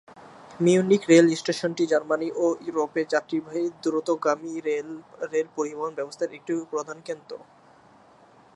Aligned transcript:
Munich 0.59 1.01
রেলস্টেশনটি 1.09 1.83
জার্মানির 1.91 2.33
ও 2.35 2.47
ইউরোপের 2.65 3.05
যাত্রীবাহী 3.07 3.63
দ্রুতগামী 3.83 4.53
রেল-পরিবহন 5.31 5.93
ব্যবস্থার 5.95 6.35
একটি 6.37 6.51
প্রধান 6.71 6.97
কেন্দ্র। 7.07 7.31